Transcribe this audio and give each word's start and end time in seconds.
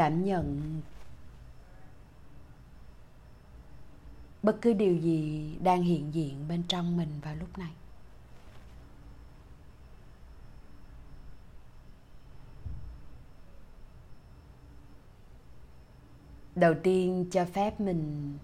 cảm 0.00 0.24
nhận. 0.24 0.80
Bất 4.42 4.56
cứ 4.62 4.72
điều 4.72 4.96
gì 4.96 5.56
đang 5.62 5.82
hiện 5.82 6.14
diện 6.14 6.48
bên 6.48 6.62
trong 6.68 6.96
mình 6.96 7.08
vào 7.22 7.36
lúc 7.36 7.58
này. 7.58 7.70
Đầu 16.54 16.74
tiên 16.82 17.26
cho 17.30 17.44
phép 17.44 17.80
mình 17.80 18.38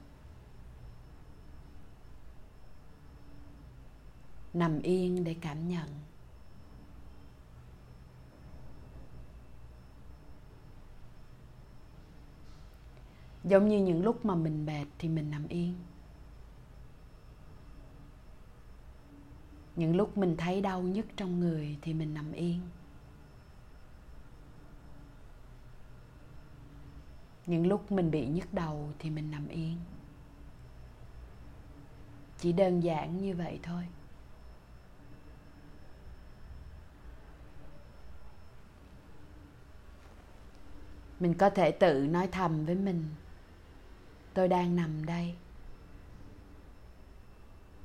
nằm 4.54 4.82
yên 4.82 5.24
để 5.24 5.36
cảm 5.40 5.68
nhận. 5.68 5.88
Giống 13.46 13.68
như 13.68 13.78
những 13.78 14.04
lúc 14.04 14.24
mà 14.24 14.34
mình 14.34 14.66
mệt 14.66 14.86
thì 14.98 15.08
mình 15.08 15.30
nằm 15.30 15.48
yên. 15.48 15.74
Những 19.76 19.96
lúc 19.96 20.18
mình 20.18 20.36
thấy 20.36 20.60
đau 20.60 20.82
nhất 20.82 21.06
trong 21.16 21.40
người 21.40 21.78
thì 21.82 21.94
mình 21.94 22.14
nằm 22.14 22.32
yên. 22.32 22.60
Những 27.46 27.66
lúc 27.66 27.92
mình 27.92 28.10
bị 28.10 28.26
nhức 28.26 28.54
đầu 28.54 28.88
thì 28.98 29.10
mình 29.10 29.30
nằm 29.30 29.48
yên. 29.48 29.76
Chỉ 32.38 32.52
đơn 32.52 32.80
giản 32.80 33.18
như 33.18 33.34
vậy 33.34 33.60
thôi. 33.62 33.86
Mình 41.20 41.34
có 41.34 41.50
thể 41.50 41.70
tự 41.70 42.06
nói 42.06 42.28
thầm 42.32 42.66
với 42.66 42.74
mình 42.74 43.08
tôi 44.36 44.48
đang 44.48 44.76
nằm 44.76 45.06
đây. 45.06 45.34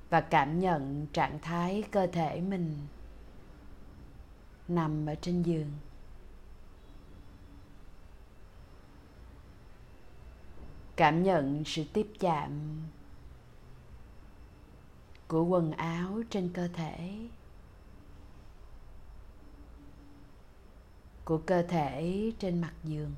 Và 0.09 0.21
cảm 0.21 0.59
nhận 0.59 1.07
trạng 1.13 1.39
thái 1.39 1.83
cơ 1.91 2.07
thể 2.07 2.41
mình 2.41 2.77
nằm 4.67 5.05
ở 5.05 5.15
trên 5.15 5.43
giường. 5.43 5.71
Cảm 10.95 11.23
nhận 11.23 11.63
sự 11.65 11.83
tiếp 11.93 12.07
chạm 12.19 12.81
của 15.27 15.43
quần 15.43 15.71
áo 15.71 16.21
trên 16.29 16.51
cơ 16.53 16.67
thể, 16.67 17.27
của 21.25 21.37
cơ 21.37 21.63
thể 21.63 22.31
trên 22.39 22.61
mặt 22.61 22.73
giường. 22.83 23.11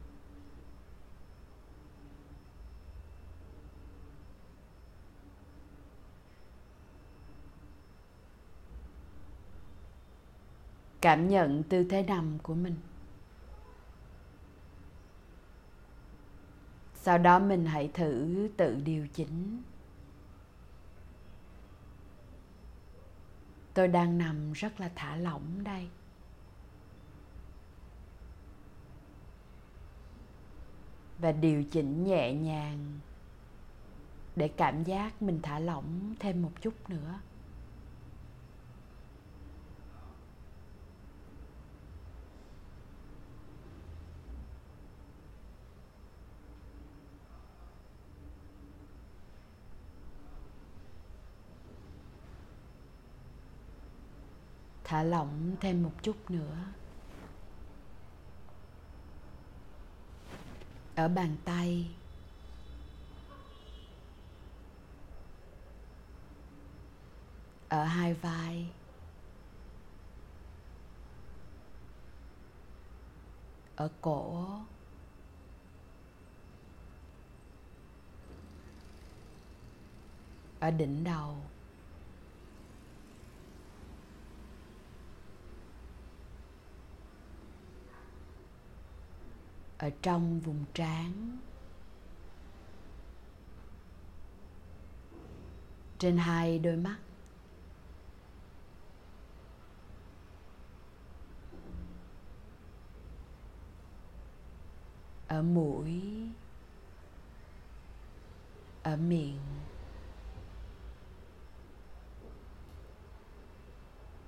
Cảm 11.03 11.27
nhận 11.27 11.63
tư 11.63 11.83
thế 11.83 12.03
nằm 12.03 12.37
của 12.43 12.53
mình. 12.53 12.75
Sau 16.95 17.17
đó 17.17 17.39
mình 17.39 17.65
hãy 17.65 17.91
thử 17.93 18.49
tự 18.57 18.75
điều 18.75 19.07
chỉnh. 19.07 19.63
Tôi 23.73 23.87
đang 23.87 24.17
nằm 24.17 24.53
rất 24.53 24.79
là 24.79 24.91
thả 24.95 25.15
lỏng 25.15 25.63
đây. 25.63 25.89
Và 31.19 31.31
điều 31.31 31.63
chỉnh 31.63 32.03
nhẹ 32.03 32.33
nhàng 32.33 32.99
để 34.35 34.47
cảm 34.47 34.83
giác 34.83 35.21
mình 35.21 35.39
thả 35.43 35.59
lỏng 35.59 36.15
thêm 36.19 36.41
một 36.41 36.51
chút 36.61 36.89
nữa. 36.89 37.19
Thả 54.83 55.03
lỏng 55.03 55.55
thêm 55.61 55.83
một 55.83 55.91
chút 56.03 56.31
nữa. 56.31 56.57
Ở 60.95 61.07
bàn 61.07 61.35
tay. 61.45 61.91
Ở 67.69 67.83
hai 67.83 68.13
vai. 68.13 68.71
Ở 73.75 73.89
cổ. 74.01 74.47
Ở 80.59 80.71
đỉnh 80.71 81.03
đầu. 81.03 81.52
Ở 89.83 89.89
trong 90.01 90.39
vùng 90.39 90.65
trán. 90.73 91.37
Trên 95.99 96.17
hai 96.17 96.59
đôi 96.59 96.75
mắt. 96.75 96.97
Ở 105.27 105.41
mũi. 105.41 106.01
Ở 108.83 108.97
miệng. 108.97 109.39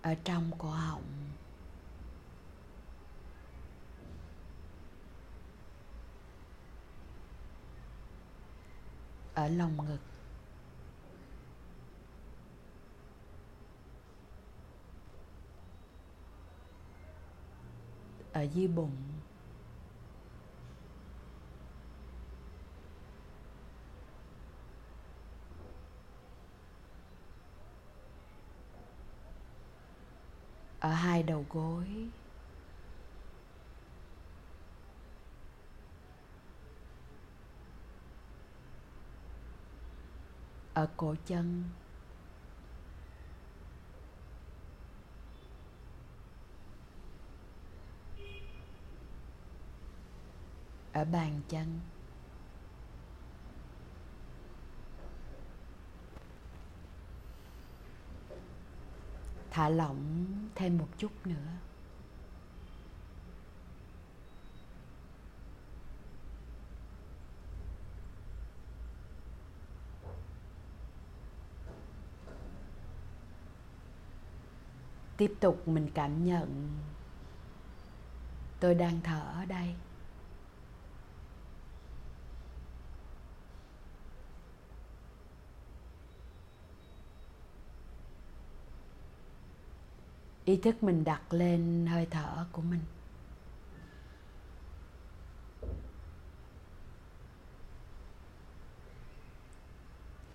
Ở 0.02 0.16
trong 0.24 0.52
cổ 0.58 0.70
họng. 0.70 1.25
Ở 9.36 9.48
lòng 9.48 9.78
ngực. 9.88 10.00
Ở 18.32 18.42
dưới 18.42 18.68
bụng. 18.68 18.92
Ở 30.80 30.90
hai 30.94 31.24
đầu 31.24 31.46
gối. 31.50 32.12
Ở 40.76 40.88
cổ 40.98 41.16
chân. 41.26 41.64
Ở 50.94 51.06
bàn 51.06 51.42
chân. 51.50 51.80
Thả 59.52 59.70
lỏng 59.70 60.26
thêm 60.56 60.78
một 60.78 60.88
chút 60.98 61.12
nữa. 61.26 61.36
tiếp 75.18 75.34
tục 75.40 75.68
mình 75.68 75.90
cảm 75.94 76.26
nhận. 76.26 76.70
Tôi 78.60 78.76
đang 78.76 79.02
thở 79.04 79.22
ở 79.34 79.46
đây. 79.46 79.76
Ý 90.46 90.58
thức 90.58 90.84
mình 90.84 91.04
đặt 91.04 91.34
lên 91.34 91.88
hơi 91.90 92.08
thở 92.12 92.46
của 92.52 92.62
mình. 92.62 92.82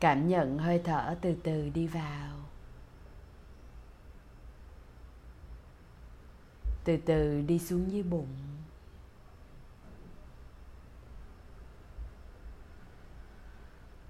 Cảm 0.00 0.28
nhận 0.28 0.58
hơi 0.58 0.80
thở 0.84 1.16
từ 1.20 1.34
từ 1.42 1.68
đi 1.68 1.86
vào. 1.86 2.49
Từ 6.84 6.96
từ 6.96 7.42
đi 7.42 7.58
xuống 7.58 7.92
dưới 7.92 8.02
bụng. 8.02 8.28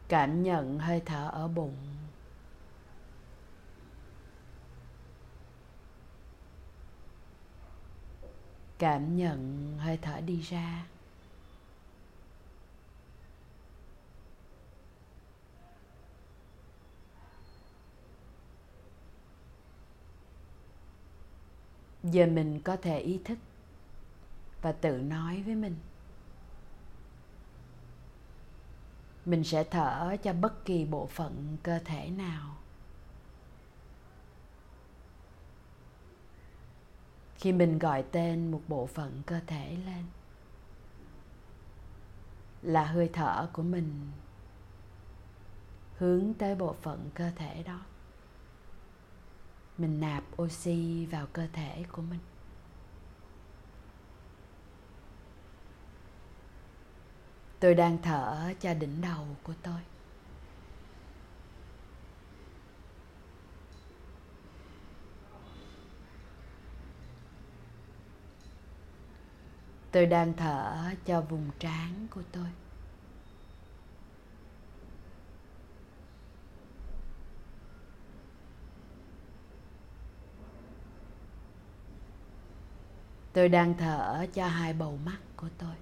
Cảm 0.09 0.43
nhận 0.43 0.79
hơi 0.79 1.03
thở 1.07 1.31
ở 1.33 1.49
bụng. 1.49 1.77
Cảm 8.79 9.17
nhận 9.17 9.73
hơi 9.79 9.99
thở 10.03 10.21
đi 10.21 10.41
ra. 10.41 10.87
Giờ 22.05 22.27
mình 22.27 22.61
có 22.61 22.77
thể 22.77 22.99
ý 22.99 23.21
thức 23.25 23.39
và 24.63 24.73
tự 24.73 24.99
nói 24.99 25.43
với 25.43 25.55
mình. 25.55 25.77
Mình 29.25 29.45
sẽ 29.45 29.65
thở 29.65 30.17
cho 30.23 30.33
bất 30.33 30.65
kỳ 30.65 30.85
bộ 30.85 31.07
phận 31.07 31.57
cơ 31.63 31.79
thể 31.79 32.11
nào. 32.11 32.57
Khi 37.35 37.53
mình 37.53 37.79
gọi 37.79 38.05
tên 38.13 38.51
một 38.51 38.63
bộ 38.69 38.87
phận 38.87 39.23
cơ 39.27 39.41
thể 39.47 39.77
lên, 39.87 40.05
là 42.63 42.85
hơi 42.85 43.11
thở 43.13 43.49
của 43.53 43.63
mình 43.63 44.11
hướng 45.97 46.35
tới 46.35 46.55
bộ 46.55 46.73
phận 46.73 47.11
cơ 47.15 47.31
thể 47.37 47.63
đó 47.63 47.81
mình 49.81 50.01
nạp 50.01 50.25
oxy 50.43 51.07
vào 51.07 51.27
cơ 51.33 51.47
thể 51.53 51.85
của 51.93 52.03
mình. 52.03 52.21
Tôi 57.61 57.75
đang 57.75 57.99
thở 58.03 58.53
cho 58.61 58.75
đỉnh 58.75 59.01
đầu 59.01 59.27
của 59.43 59.55
tôi. 59.63 59.81
Tôi 69.93 70.07
đang 70.07 70.33
thở 70.37 70.91
cho 71.07 71.21
vùng 71.21 71.51
trán 71.59 72.07
của 72.11 72.23
tôi. 72.33 72.47
Tôi 83.33 83.49
đang 83.49 83.75
thở 83.79 84.27
cho 84.35 84.47
hai 84.47 84.73
bầu 84.73 84.99
mắt 85.05 85.19
của 85.37 85.49
tôi. 85.59 85.75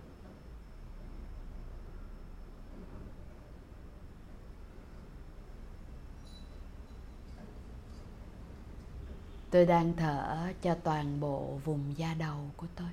Tôi 9.50 9.67
đang 9.67 9.93
thở 9.97 10.53
cho 10.62 10.75
toàn 10.75 11.21
bộ 11.21 11.61
vùng 11.65 11.99
da 11.99 12.15
đầu 12.15 12.50
của 12.56 12.67
tôi. 12.77 12.89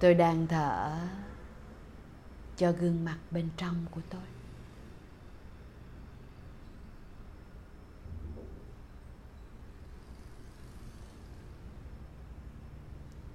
Tôi 0.00 0.14
đang 0.14 0.46
thở 0.46 0.98
cho 2.58 2.72
gương 2.72 3.04
mặt 3.04 3.18
bên 3.30 3.48
trong 3.56 3.86
của 3.90 4.00
tôi. 4.10 4.22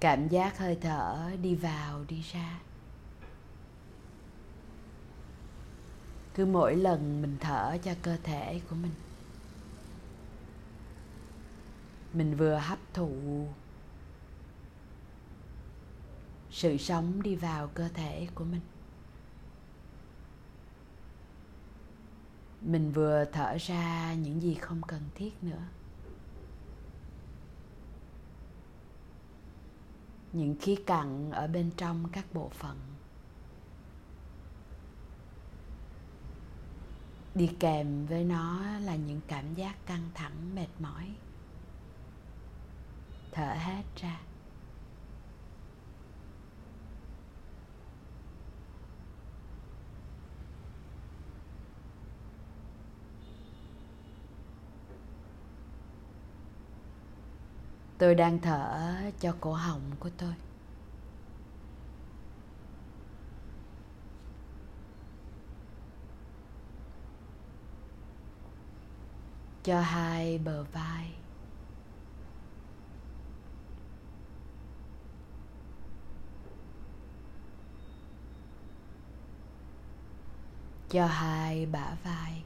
Cảm 0.00 0.28
giác 0.28 0.58
hơi 0.58 0.78
thở 0.80 1.30
đi 1.42 1.54
vào, 1.54 2.04
đi 2.08 2.22
ra. 2.32 2.60
Cứ 6.34 6.46
mỗi 6.46 6.76
lần 6.76 7.22
mình 7.22 7.36
thở 7.40 7.76
cho 7.82 7.94
cơ 8.02 8.16
thể 8.22 8.60
của 8.70 8.76
mình 8.76 8.92
mình 12.14 12.36
vừa 12.36 12.58
hấp 12.58 12.78
thụ 12.94 13.46
sự 16.50 16.76
sống 16.76 17.22
đi 17.22 17.36
vào 17.36 17.68
cơ 17.74 17.88
thể 17.88 18.28
của 18.34 18.44
mình. 18.44 18.60
Mình 22.64 22.92
vừa 22.92 23.24
thở 23.24 23.56
ra 23.60 24.14
những 24.14 24.42
gì 24.42 24.54
không 24.54 24.82
cần 24.82 25.02
thiết 25.14 25.44
nữa. 25.44 25.62
Những 30.32 30.56
khí 30.60 30.76
cặn 30.86 31.30
ở 31.30 31.46
bên 31.46 31.70
trong 31.76 32.08
các 32.12 32.24
bộ 32.32 32.48
phận. 32.48 32.76
Đi 37.34 37.50
kèm 37.60 38.06
với 38.06 38.24
nó 38.24 38.64
là 38.80 38.96
những 38.96 39.20
cảm 39.26 39.54
giác 39.54 39.86
căng 39.86 40.10
thẳng, 40.14 40.54
mệt 40.54 40.68
mỏi. 40.78 41.14
Thở 43.32 43.54
hết 43.54 43.82
ra. 43.96 44.20
Tôi 58.04 58.14
đang 58.14 58.38
thở 58.38 58.94
cho 59.20 59.34
cổ 59.40 59.52
họng 59.52 59.90
của 60.00 60.10
tôi. 60.18 60.34
Cho 69.62 69.80
hai 69.80 70.38
bờ 70.38 70.64
vai. 70.72 71.14
Cho 80.88 81.06
hai 81.06 81.66
bả 81.66 81.96
vai. 82.04 82.44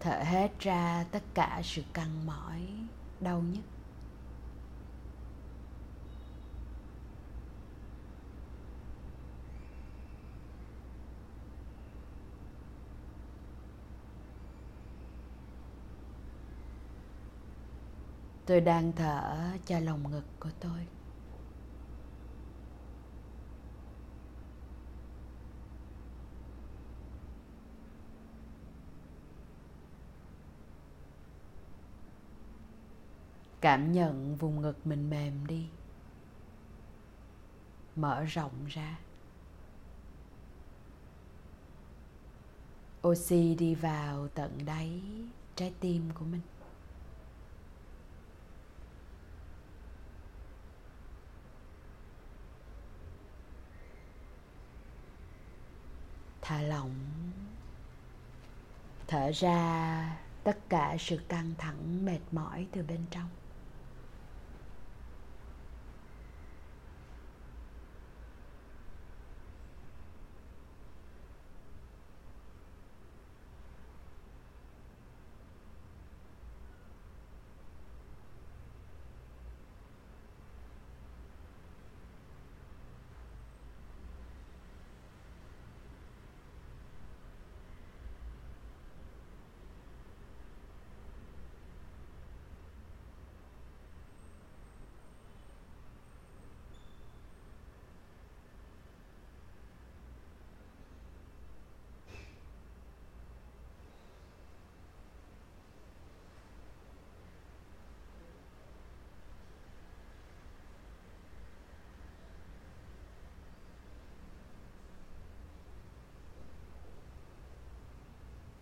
Thở 0.00 0.22
hết 0.24 0.58
ra 0.60 1.04
tất 1.10 1.22
cả 1.34 1.60
sự 1.64 1.82
căng 1.92 2.26
mỏi, 2.26 2.60
đau 3.20 3.40
nhức. 3.40 3.64
Tôi 18.46 18.60
đang 18.60 18.92
thở 18.92 19.36
cho 19.66 19.80
lồng 19.80 20.10
ngực 20.10 20.24
của 20.40 20.50
tôi. 20.60 20.86
cảm 33.60 33.92
nhận 33.92 34.36
vùng 34.36 34.60
ngực 34.62 34.86
mình 34.86 35.10
mềm 35.10 35.46
đi. 35.46 35.68
Mở 37.96 38.24
rộng 38.24 38.66
ra. 38.68 38.98
Oxy 43.08 43.54
đi 43.54 43.74
vào 43.74 44.28
tận 44.28 44.58
đáy 44.64 45.02
trái 45.54 45.74
tim 45.80 46.10
của 46.14 46.24
mình. 46.24 46.40
Thả 56.42 56.62
lỏng. 56.62 56.94
Thở 59.06 59.30
ra 59.34 60.18
tất 60.44 60.58
cả 60.68 60.96
sự 60.98 61.20
căng 61.28 61.54
thẳng, 61.58 62.04
mệt 62.04 62.20
mỏi 62.32 62.66
từ 62.72 62.82
bên 62.82 63.00
trong. 63.10 63.28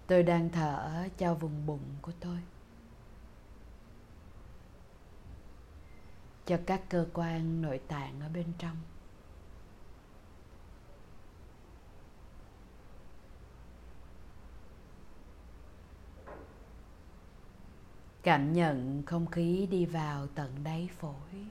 Tôi 0.08 0.22
đang 0.22 0.50
thở 0.50 1.08
cho 1.18 1.34
vùng 1.34 1.66
bụng 1.66 1.94
của 2.02 2.12
tôi. 2.20 2.38
Cho 6.46 6.58
các 6.66 6.82
cơ 6.88 7.06
quan 7.12 7.62
nội 7.62 7.80
tạng 7.88 8.20
ở 8.20 8.28
bên 8.28 8.46
trong. 8.58 8.76
Cảm 18.22 18.52
nhận 18.52 19.02
không 19.06 19.26
khí 19.26 19.68
đi 19.70 19.86
vào 19.86 20.26
tận 20.26 20.64
đáy 20.64 20.88
phổi. 20.98 21.46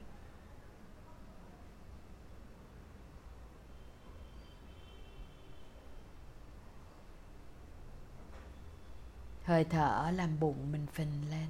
Hơi 9.47 9.63
thở 9.63 10.11
làm 10.15 10.39
bụng 10.39 10.71
mình 10.71 10.87
phình 10.93 11.29
lên. 11.29 11.47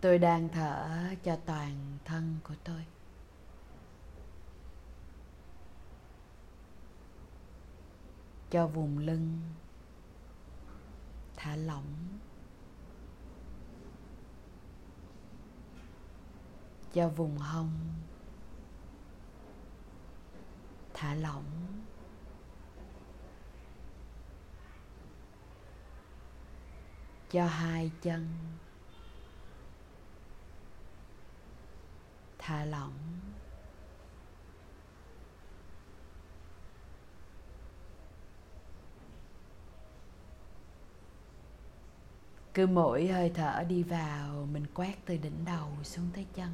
Tôi 0.00 0.18
đang 0.18 0.48
thở 0.48 1.00
cho 1.22 1.36
toàn 1.46 1.98
thân 2.04 2.36
của 2.44 2.54
tôi. 2.64 2.86
Cho 8.50 8.66
vùng 8.66 8.98
lưng 8.98 9.40
thả 11.42 11.56
lỏng. 11.56 12.18
Cho 16.92 17.08
vùng 17.08 17.38
hông 17.38 17.72
thả 20.94 21.14
lỏng. 21.14 21.44
Cho 27.30 27.46
hai 27.46 27.90
chân 28.02 28.28
thả 32.38 32.64
lỏng. 32.64 33.21
Cứ 42.54 42.66
mỗi 42.66 43.08
hơi 43.08 43.30
thở 43.34 43.64
đi 43.68 43.82
vào, 43.82 44.46
mình 44.52 44.66
quét 44.74 44.94
từ 45.06 45.16
đỉnh 45.16 45.44
đầu 45.44 45.68
xuống 45.82 46.08
tới 46.14 46.26
chân. 46.34 46.50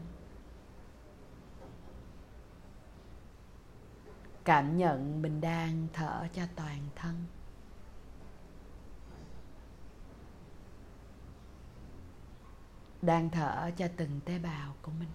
Cảm 4.45 4.76
nhận 4.76 5.23
mình 5.23 5.40
đang 5.40 5.87
thở 5.93 6.26
cho 6.33 6.43
toàn 6.57 6.78
thân. 6.97 7.25
Đang 13.02 13.31
thở 13.31 13.71
cho 13.76 13.88
từng 13.97 14.21
tế 14.25 14.38
bào 14.38 14.75
của 14.83 14.93
mình. 14.99 15.09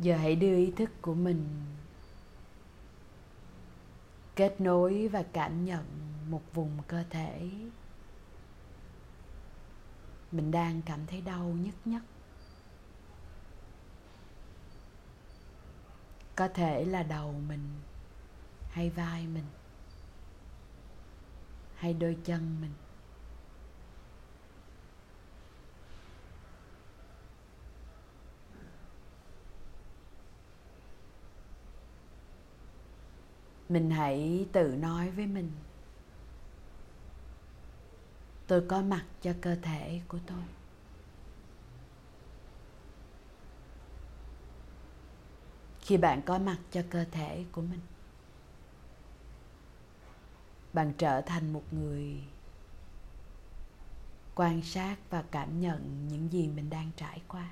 Giờ 0.00 0.16
hãy 0.16 0.36
đưa 0.36 0.56
ý 0.56 0.70
thức 0.76 0.90
của 1.02 1.14
mình 1.14 1.46
kết 4.36 4.60
nối 4.60 5.08
và 5.08 5.22
cảm 5.32 5.64
nhận 5.64 5.84
một 6.28 6.42
vùng 6.54 6.78
cơ 6.88 7.04
thể. 7.10 7.50
Mình 10.32 10.50
đang 10.50 10.82
cảm 10.82 11.06
thấy 11.06 11.20
đau 11.20 11.44
nhất 11.44 11.74
nhất 11.84 12.02
có 16.36 16.48
thể 16.48 16.84
là 16.84 17.02
đầu 17.02 17.34
mình 17.48 17.70
hay 18.70 18.90
vai 18.90 19.26
mình 19.26 19.44
hay 21.74 21.94
đôi 21.94 22.16
chân 22.24 22.60
mình. 22.60 22.70
Mình 33.70 33.90
hãy 33.90 34.46
tự 34.52 34.76
nói 34.76 35.10
với 35.10 35.26
mình. 35.26 35.50
Tôi 38.46 38.64
có 38.68 38.82
mặt 38.82 39.04
cho 39.22 39.32
cơ 39.40 39.56
thể 39.62 40.00
của 40.08 40.18
tôi. 40.26 40.42
Khi 45.80 45.96
bạn 45.96 46.22
có 46.22 46.38
mặt 46.38 46.58
cho 46.70 46.82
cơ 46.90 47.04
thể 47.10 47.44
của 47.52 47.62
mình, 47.62 47.80
bạn 50.72 50.92
trở 50.98 51.20
thành 51.20 51.52
một 51.52 51.64
người 51.70 52.22
quan 54.34 54.62
sát 54.62 54.96
và 55.10 55.24
cảm 55.30 55.60
nhận 55.60 56.08
những 56.08 56.32
gì 56.32 56.48
mình 56.48 56.70
đang 56.70 56.90
trải 56.96 57.22
qua. 57.28 57.50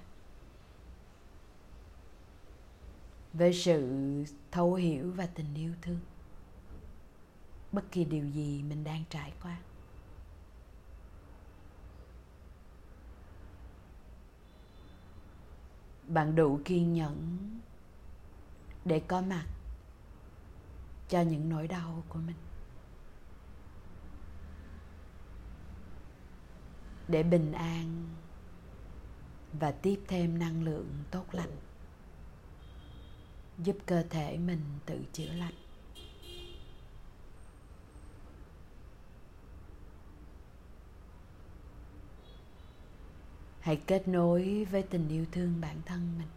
Về 3.32 3.52
sự 3.52 3.88
thấu 4.50 4.75
hiểu 4.75 5.12
và 5.12 5.26
tình 5.26 5.54
yêu 5.54 5.73
thương. 5.82 6.00
Bất 7.73 7.92
kỳ 7.92 8.04
điều 8.04 8.26
gì 8.26 8.62
mình 8.62 8.85
đang 8.85 9.04
trải 9.11 9.32
qua. 9.42 9.58
Bạn 16.08 16.35
đủ 16.35 16.61
kiên 16.64 16.92
nhẫn 16.92 17.38
để 18.85 19.00
có 19.00 19.20
mặt 19.20 19.47
cho 21.08 21.20
những 21.20 21.49
nỗi 21.49 21.68
đau 21.68 22.02
của 22.08 22.18
mình. 22.18 22.37
Để 27.08 27.23
bình 27.23 27.52
an 27.52 28.06
và 29.52 29.70
tiếp 29.70 30.00
thêm 30.08 30.38
năng 30.38 30.62
lượng 30.64 30.88
tốt 31.11 31.25
lành 31.32 31.67
giúp 33.58 33.76
cơ 33.86 34.02
thể 34.10 34.38
mình 34.38 34.62
tự 34.86 35.04
chữa 35.12 35.32
lành. 35.32 35.54
Hãy 43.60 43.80
kết 43.86 44.08
nối 44.08 44.66
với 44.70 44.82
tình 44.82 45.08
yêu 45.08 45.26
thương 45.32 45.60
bản 45.60 45.82
thân 45.86 46.18
mình 46.18 46.28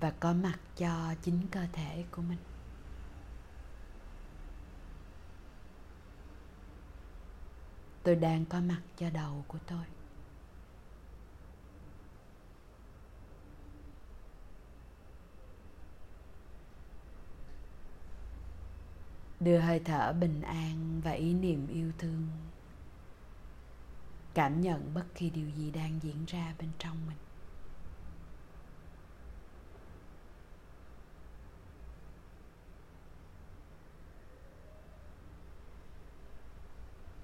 và 0.00 0.10
có 0.10 0.32
mặt 0.32 0.58
cho 0.76 1.14
chính 1.22 1.46
cơ 1.50 1.66
thể 1.72 2.04
của 2.10 2.22
mình. 2.22 2.38
Tôi 8.02 8.14
đang 8.14 8.44
có 8.44 8.60
mặt 8.60 8.82
cho 8.96 9.10
đầu 9.10 9.44
của 9.48 9.58
tôi. 9.66 9.84
Đưa 19.44 19.58
hơi 19.58 19.80
thở 19.84 20.12
bình 20.12 20.42
an 20.42 21.00
và 21.04 21.10
ý 21.10 21.34
niệm 21.34 21.66
yêu 21.68 21.92
thương. 21.98 22.28
Cảm 24.34 24.60
nhận 24.60 24.94
bất 24.94 25.04
kỳ 25.14 25.30
điều 25.30 25.50
gì 25.50 25.70
đang 25.70 26.00
diễn 26.02 26.24
ra 26.26 26.54
bên 26.58 26.70
trong 26.78 27.06
mình. 27.06 27.16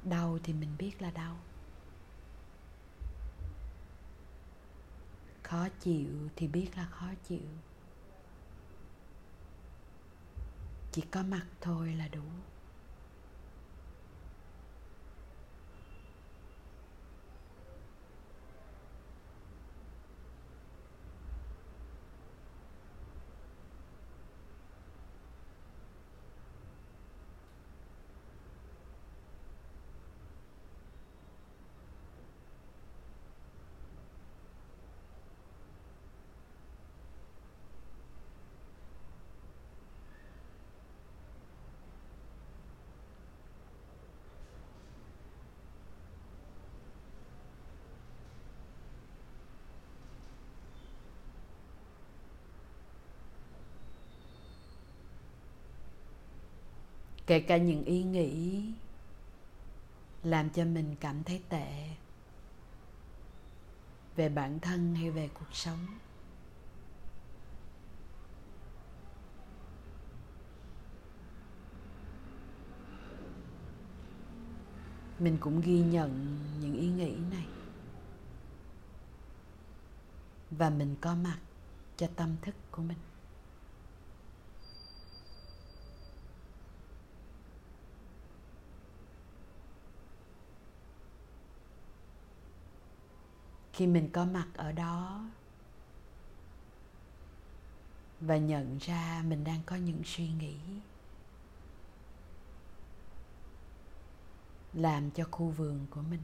Đau 0.05 0.39
thì 0.43 0.53
mình 0.53 0.71
biết 0.79 1.03
là 1.03 1.11
đau. 1.11 1.37
Khó 5.43 5.69
chịu 5.81 6.29
thì 6.37 6.49
biết 6.49 6.69
là 6.77 6.87
khó 6.87 7.07
chịu. 7.29 7.49
Chỉ 10.93 11.03
có 11.11 11.23
mặt 11.23 11.47
thôi 11.61 11.95
là 11.99 12.09
đủ. 12.09 12.23
Kể 57.31 57.41
cả 57.41 57.57
những 57.57 57.85
ý 57.85 58.03
nghĩ 58.03 58.63
làm 60.23 60.51
cho 60.51 60.65
mình 60.65 60.97
cảm 61.01 61.25
thấy 61.25 61.43
tệ 61.49 61.89
về 64.17 64.29
bản 64.29 64.61
thân 64.61 64.95
hay 64.95 65.11
về 65.11 65.29
cuộc 65.35 65.53
sống. 65.53 65.87
Mình 75.19 75.39
cũng 75.41 75.61
ghi 75.61 75.81
nhận 75.81 76.39
những 76.61 76.77
ý 76.77 76.89
nghĩ 76.89 77.17
này. 77.31 77.47
Và 80.51 80.71
mình 80.71 80.97
có 81.01 81.15
mặt 81.15 81.39
cho 81.97 82.07
tâm 82.17 82.37
thức 82.43 82.55
của 82.71 82.83
mình. 82.83 82.99
Khi 93.81 93.87
mình 93.87 94.09
có 94.13 94.25
mặt 94.25 94.47
ở 94.55 94.73
đó 94.73 95.25
và 98.21 98.37
nhận 98.37 98.79
ra 98.79 99.25
mình 99.29 99.45
đang 99.45 99.61
có 99.67 99.77
những 99.77 100.03
suy 100.05 100.29
nghĩ 100.29 100.57
làm 104.73 105.11
cho 105.11 105.25
khu 105.31 105.49
vườn 105.49 105.87
của 105.91 106.03
mình, 106.11 106.23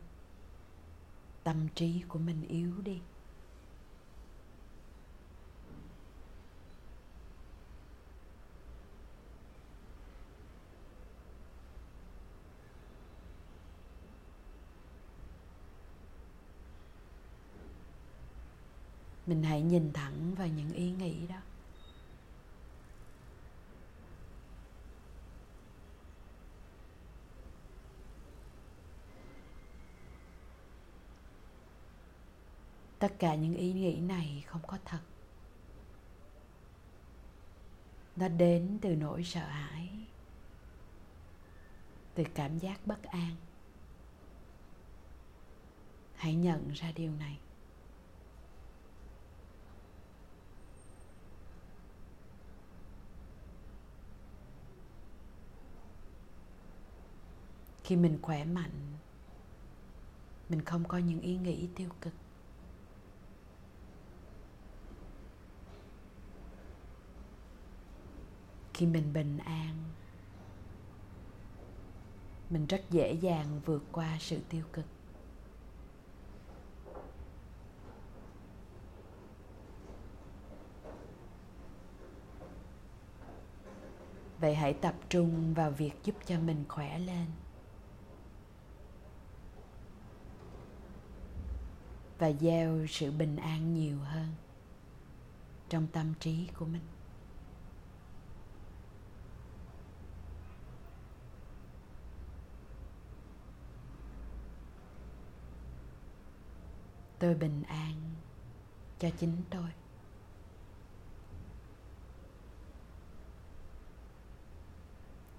tâm 1.45 1.69
trí 1.75 2.03
của 2.09 2.19
mình 2.19 2.49
yếu 2.49 2.73
đi. 2.83 3.01
Mình 19.27 19.43
hãy 19.43 19.63
nhìn 19.63 19.93
thẳng 19.93 20.35
vào 20.35 20.49
những 20.49 20.73
ý 20.73 20.91
nghĩ 20.91 21.27
đó. 21.27 21.37
Tất 32.99 33.13
cả 33.19 33.35
những 33.35 33.55
ý 33.55 33.73
nghĩ 33.73 34.01
này 34.01 34.45
không 34.47 34.61
có 34.67 34.79
thật. 34.85 35.01
Nó 38.17 38.29
đến 38.29 38.79
từ 38.83 38.95
nỗi 38.97 39.25
sợ 39.25 39.47
hãi, 39.47 39.89
từ 42.15 42.25
cảm 42.35 42.59
giác 42.59 42.87
bất 42.87 43.03
an. 43.03 43.37
Hãy 46.15 46.35
nhận 46.35 46.71
ra 46.71 46.93
điều 46.93 47.13
này. 47.13 47.39
Khi 57.87 57.97
mình 57.97 58.19
khỏe 58.23 58.45
mạnh, 58.45 58.97
mình 60.49 60.65
không 60.65 60.85
có 60.89 60.99
những 60.99 61.21
ý 61.21 61.37
nghĩ 61.37 61.69
tiêu 61.77 61.89
cực. 62.01 62.13
Khi 68.75 68.87
mình 68.87 69.13
bình 69.13 69.39
an, 69.39 69.75
mình 72.51 72.67
rất 72.67 72.91
dễ 72.91 73.13
dàng 73.13 73.61
vượt 73.65 73.83
qua 73.93 74.17
sự 74.21 74.41
tiêu 74.49 74.65
cực. 74.73 74.85
Vậy 84.41 84.55
hãy 84.55 84.73
tập 84.75 84.95
trung 85.09 85.55
vào 85.55 85.71
việc 85.71 85.93
giúp 86.05 86.15
cho 86.27 86.41
mình 86.41 86.65
khỏe 86.69 86.99
lên. 86.99 87.27
Và 92.19 92.33
gieo 92.33 92.87
sự 92.87 93.11
bình 93.11 93.37
an 93.37 93.75
nhiều 93.75 93.99
hơn 93.99 94.29
trong 95.69 95.87
tâm 95.87 96.15
trí 96.21 96.49
của 96.59 96.67
mình. 96.67 96.83
Tôi 107.19 107.35
bình 107.35 107.63
an 107.63 107.95
cho 108.99 109.11
chính 109.19 109.37
tôi. 109.51 109.71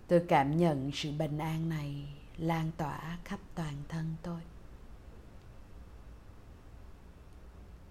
Tôi 0.07 0.25
cảm 0.27 0.57
nhận 0.57 0.91
sự 0.93 1.11
bình 1.11 1.37
an 1.37 1.69
này 1.69 2.17
lan 2.37 2.71
tỏa 2.77 3.17
khắp 3.25 3.39
toàn 3.55 3.73
thân 3.89 4.15
tôi. 4.23 4.26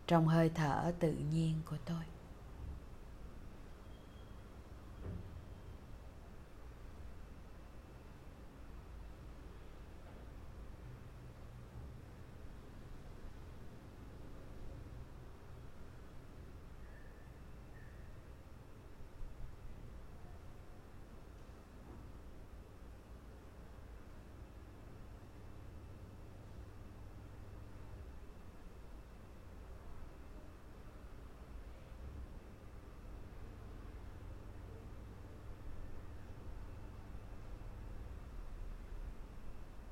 Trong 0.06 0.26
hơi 0.28 0.50
thở 0.54 0.92
tự 1.00 1.12
nhiên 1.12 1.60
của 1.70 1.76
tôi. 1.84 2.15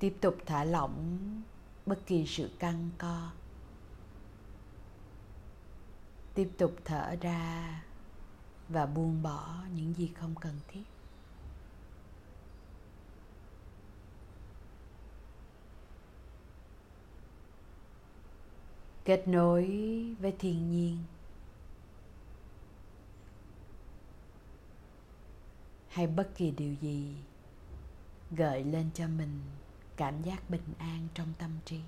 Tiếp 0.04 0.16
tục 0.20 0.36
thả 0.46 0.64
lỏng 0.64 1.18
bất 1.86 2.06
kỳ 2.06 2.26
sự 2.26 2.50
căng 2.58 2.90
co. 2.98 3.30
Tiếp 6.34 6.50
tục 6.58 6.76
thở 6.84 7.16
ra 7.20 7.82
và 8.68 8.86
buông 8.86 9.22
bỏ 9.22 9.56
những 9.74 9.94
gì 9.94 10.10
không 10.20 10.34
cần 10.40 10.60
thiết. 10.68 10.82
Kết 19.04 19.28
nối 19.28 19.66
với 20.20 20.34
thiên 20.38 20.70
nhiên. 20.70 20.98
Hay 25.88 26.06
bất 26.06 26.30
kỳ 26.36 26.50
điều 26.50 26.74
gì 26.74 27.14
gợi 28.30 28.64
lên 28.64 28.90
cho 28.94 29.08
mình 29.08 29.40
cảm 29.96 30.22
giác 30.22 30.50
bình 30.50 30.74
an 30.78 31.09
trong 31.14 31.33
tâm 31.38 31.50
trí. 31.64 31.80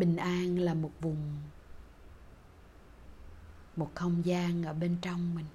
Bình 0.00 0.16
an 0.16 0.58
là 0.58 0.74
một 0.74 0.90
vùng, 1.00 1.40
một 3.76 3.90
không 3.94 4.24
gian 4.24 4.62
ở 4.62 4.72
bên 4.74 4.96
trong 5.02 5.34
mình. 5.34 5.46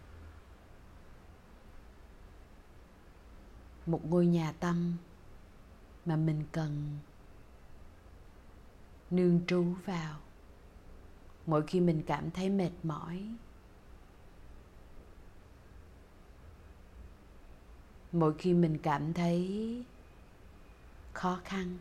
Một 3.86 4.02
ngôi 4.06 4.26
nhà 4.26 4.52
tâm 4.52 4.98
mà 6.06 6.16
mình 6.16 6.44
cần 6.52 7.00
nương 9.12 9.42
trú 9.48 9.64
vào. 9.86 10.20
Mỗi 11.46 11.64
khi 11.68 11.80
mình 11.80 12.04
cảm 12.08 12.32
thấy 12.32 12.50
mệt 12.50 12.72
mỏi, 12.84 13.24
mỗi 18.12 18.34
khi 18.38 18.54
mình 18.54 18.78
cảm 18.84 19.14
thấy 19.14 19.84
khó 21.14 21.40
khăn 21.44 21.78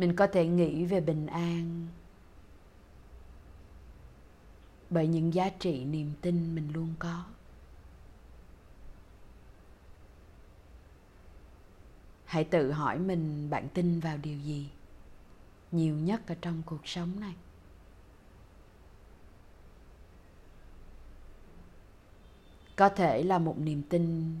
mình 0.00 0.16
có 0.16 0.26
thể 0.26 0.46
nghĩ 0.46 0.84
về 0.84 1.00
bình 1.00 1.26
an. 1.26 1.86
Bởi 4.90 5.06
những 5.06 5.34
giá 5.34 5.48
trị 5.48 5.84
niềm 5.84 6.12
tin 6.20 6.54
mình 6.54 6.72
luôn 6.72 6.94
có. 6.98 7.24
Hãy 12.24 12.44
tự 12.44 12.72
hỏi 12.72 12.98
mình 12.98 13.50
bạn 13.50 13.68
tin 13.74 14.00
vào 14.00 14.16
điều 14.16 14.38
gì 14.38 14.70
nhiều 15.72 15.96
nhất 15.96 16.20
ở 16.26 16.34
trong 16.40 16.62
cuộc 16.66 16.88
sống 16.88 17.20
này. 17.20 17.34
Có 22.76 22.88
thể 22.88 23.22
là 23.22 23.38
một 23.38 23.58
niềm 23.58 23.82
tin 23.88 24.36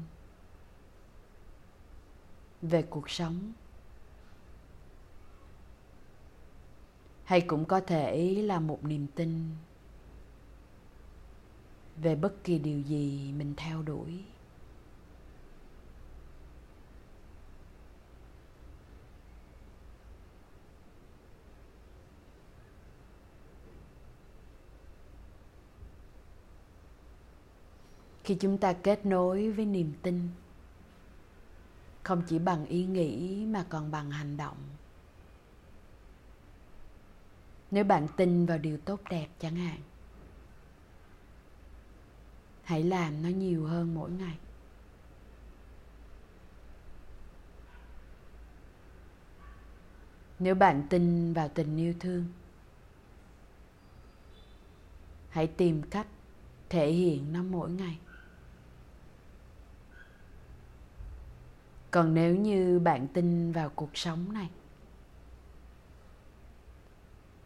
về 2.62 2.82
cuộc 2.82 3.10
sống. 3.10 3.52
Hay 7.30 7.40
cũng 7.40 7.64
có 7.64 7.80
thể 7.80 8.42
là 8.42 8.60
một 8.60 8.84
niềm 8.84 9.06
tin 9.14 9.48
về 11.96 12.16
bất 12.16 12.44
kỳ 12.44 12.58
điều 12.58 12.80
gì 12.80 13.32
mình 13.32 13.54
theo 13.56 13.82
đuổi. 13.82 14.24
Khi 28.24 28.34
chúng 28.40 28.58
ta 28.58 28.72
kết 28.72 29.06
nối 29.06 29.50
với 29.50 29.66
niềm 29.66 29.92
tin, 30.02 30.28
không 32.02 32.22
chỉ 32.28 32.38
bằng 32.38 32.66
ý 32.66 32.86
nghĩ 32.86 33.46
mà 33.46 33.66
còn 33.68 33.90
bằng 33.90 34.10
hành 34.10 34.36
động 34.36 34.56
nếu 37.70 37.84
bạn 37.84 38.06
tin 38.16 38.46
vào 38.46 38.58
điều 38.58 38.76
tốt 38.76 39.00
đẹp 39.10 39.26
chẳng 39.40 39.56
hạn, 39.56 39.80
hãy 42.64 42.82
làm 42.82 43.22
nó 43.22 43.28
nhiều 43.28 43.66
hơn 43.66 43.94
mỗi 43.94 44.10
ngày. 44.10 44.38
Nếu 50.38 50.54
bạn 50.54 50.86
tin 50.90 51.32
vào 51.32 51.48
tình 51.48 51.76
yêu 51.76 51.94
thương, 52.00 52.24
hãy 55.28 55.46
tìm 55.46 55.82
cách 55.82 56.06
thể 56.68 56.92
hiện 56.92 57.32
nó 57.32 57.42
mỗi 57.42 57.70
ngày. 57.70 57.98
Còn 61.90 62.14
nếu 62.14 62.36
như 62.36 62.78
bạn 62.78 63.08
tin 63.08 63.52
vào 63.52 63.70
cuộc 63.74 63.96
sống 63.96 64.32
này 64.32 64.50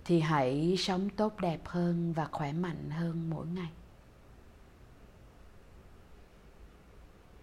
thì 0.04 0.20
hãy 0.20 0.74
sống 0.78 1.08
tốt 1.10 1.40
đẹp 1.40 1.60
hơn 1.64 2.12
và 2.12 2.28
khỏe 2.32 2.52
mạnh 2.52 2.90
hơn 2.90 3.30
mỗi 3.30 3.46
ngày. 3.46 3.70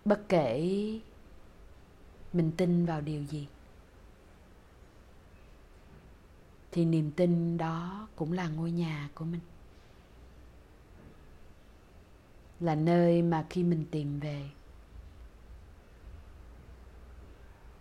Bất 0.05 0.29
kể 0.29 0.59
mình 2.33 2.51
tin 2.57 2.85
vào 2.85 3.01
điều 3.01 3.23
gì, 3.23 3.47
thì 6.71 6.85
niềm 6.85 7.11
tin 7.11 7.57
đó 7.57 8.07
cũng 8.15 8.33
là 8.33 8.47
ngôi 8.47 8.71
nhà 8.71 9.09
của 9.15 9.25
mình. 9.25 9.41
Là 12.59 12.75
nơi 12.75 13.21
mà 13.21 13.45
khi 13.49 13.63
mình 13.63 13.85
tìm 13.91 14.19
về, 14.19 14.49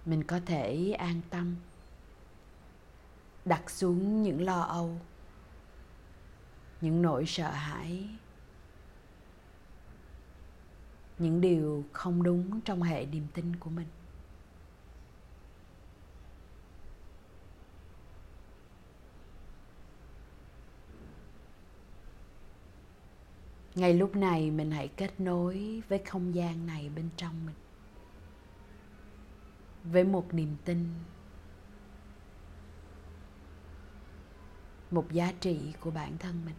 mình 0.06 0.24
có 0.24 0.40
thể 0.46 0.92
an 0.98 1.20
tâm 1.30 1.56
đặt 3.44 3.70
xuống 3.70 4.22
những 4.22 4.40
lo 4.40 4.60
âu, 4.60 5.00
những 6.80 7.02
nỗi 7.02 7.26
sợ 7.26 7.50
hãi, 7.50 8.08
những 11.18 11.40
điều 11.40 11.84
không 11.92 12.22
đúng 12.22 12.60
trong 12.60 12.82
hệ 12.82 13.06
niềm 13.06 13.26
tin 13.34 13.56
của 13.56 13.70
mình. 13.70 13.86
Ngay 23.74 23.94
lúc 23.94 24.16
này 24.16 24.50
mình 24.50 24.70
hãy 24.70 24.88
kết 24.88 25.20
nối 25.20 25.82
với 25.88 25.98
không 25.98 26.34
gian 26.34 26.66
này 26.66 26.90
bên 26.96 27.08
trong 27.16 27.46
mình, 27.46 27.54
với 29.84 30.04
một 30.04 30.34
niềm 30.34 30.56
tin 30.64 30.88
một 34.90 35.12
giá 35.12 35.32
trị 35.40 35.58
của 35.80 35.90
bản 35.90 36.18
thân 36.18 36.34
mình. 36.46 36.54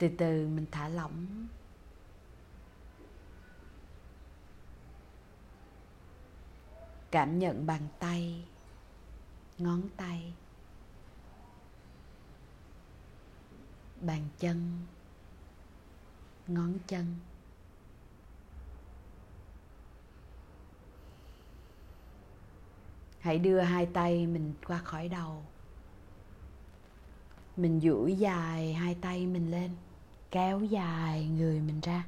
Từ 0.00 0.08
từ 0.18 0.48
mình 0.48 0.66
thả 0.70 0.88
lỏng. 0.88 1.46
Cảm 7.10 7.38
nhận 7.38 7.66
bàn 7.66 7.88
tay, 7.98 8.44
ngón 9.58 9.82
tay, 9.96 10.32
bàn 14.00 14.28
chân, 14.38 14.78
ngón 16.46 16.74
chân. 16.86 17.16
Hãy 23.20 23.38
đưa 23.38 23.60
hai 23.60 23.86
tay 23.86 24.26
mình 24.26 24.54
qua 24.66 24.78
khỏi 24.78 25.08
đầu. 25.08 25.42
Mình 27.56 27.80
duỗi 27.80 28.16
dài 28.16 28.74
hai 28.74 28.94
tay 29.00 29.26
mình 29.26 29.50
lên 29.50 29.76
kéo 30.30 30.60
dài 30.60 31.28
người 31.28 31.60
mình 31.60 31.80
ra. 31.80 32.04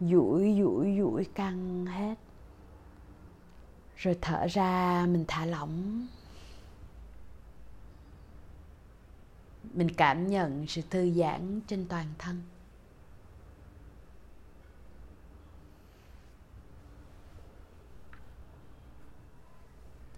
Duỗi 0.00 0.56
duỗi 0.60 0.96
duỗi 0.98 1.24
căng 1.34 1.86
hết. 1.86 2.14
Rồi 3.96 4.18
thở 4.20 4.46
ra 4.50 5.06
mình 5.06 5.24
thả 5.28 5.46
lỏng. 5.46 6.06
Mình 9.74 9.88
cảm 9.90 10.28
nhận 10.28 10.66
sự 10.66 10.82
thư 10.90 11.10
giãn 11.10 11.60
trên 11.66 11.86
toàn 11.88 12.06
thân. 12.18 12.42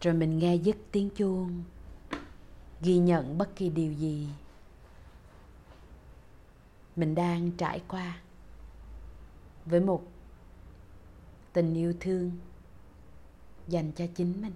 Rồi 0.00 0.14
mình 0.14 0.38
nghe 0.38 0.55
dứt 0.55 0.76
tiếng 0.92 1.11
chuông, 1.11 1.64
ghi 2.81 2.98
nhận 2.98 3.38
bất 3.38 3.57
kỳ 3.57 3.68
điều 3.68 3.92
gì 3.92 4.29
mình 7.00 7.14
đang 7.14 7.50
trải 7.50 7.82
qua. 7.88 8.18
Với 9.66 9.80
một 9.80 10.02
tình 11.52 11.74
yêu 11.74 11.94
thương 12.00 12.30
dành 13.68 13.92
cho 13.92 14.06
chính 14.14 14.42
mình. 14.42 14.52